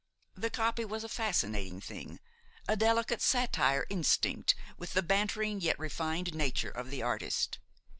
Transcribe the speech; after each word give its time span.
The 0.33 0.49
copy 0.49 0.83
was 0.83 1.03
a 1.03 1.07
fascinating 1.09 1.79
thing, 1.79 2.19
a 2.67 2.75
delicate 2.75 3.21
satire 3.21 3.85
instinct 3.87 4.55
with 4.75 4.93
the 4.93 5.03
bantering 5.03 5.61
yet 5.61 5.77
refined 5.77 6.33
nature 6.33 6.71
of 6.71 6.89
the 6.89 7.03
artist. 7.03 7.59